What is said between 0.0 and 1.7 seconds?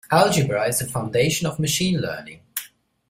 Algebra is a foundation of